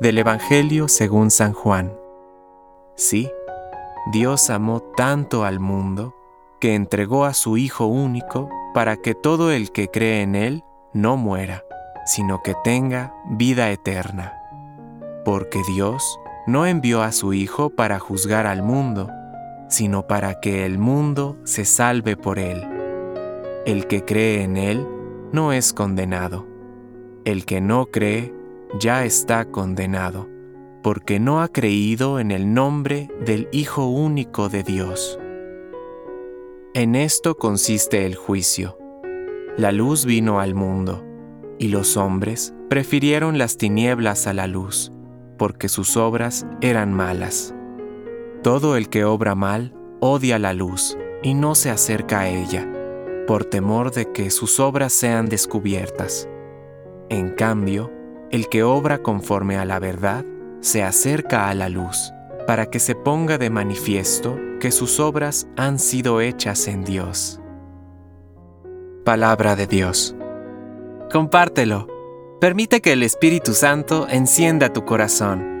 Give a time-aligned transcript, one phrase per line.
[0.00, 1.92] Del Evangelio según San Juan.
[2.96, 3.30] Sí,
[4.12, 6.14] Dios amó tanto al mundo
[6.60, 11.16] que entregó a su Hijo único para que todo el que cree en Él no
[11.16, 11.62] muera,
[12.04, 14.32] sino que tenga vida eterna.
[15.24, 19.08] Porque Dios no envió a su Hijo para juzgar al mundo,
[19.68, 22.66] sino para que el mundo se salve por Él.
[23.66, 24.86] El que cree en Él
[25.32, 26.46] no es condenado.
[27.24, 28.41] El que no cree
[28.78, 30.28] ya está condenado,
[30.82, 35.18] porque no ha creído en el nombre del Hijo único de Dios.
[36.74, 38.78] En esto consiste el juicio.
[39.56, 41.04] La luz vino al mundo,
[41.58, 44.90] y los hombres prefirieron las tinieblas a la luz,
[45.36, 47.54] porque sus obras eran malas.
[48.42, 52.66] Todo el que obra mal odia la luz y no se acerca a ella,
[53.26, 56.28] por temor de que sus obras sean descubiertas.
[57.08, 57.92] En cambio,
[58.32, 60.24] el que obra conforme a la verdad
[60.60, 62.12] se acerca a la luz,
[62.46, 67.40] para que se ponga de manifiesto que sus obras han sido hechas en Dios.
[69.04, 70.16] Palabra de Dios.
[71.12, 71.86] Compártelo.
[72.40, 75.51] Permite que el Espíritu Santo encienda tu corazón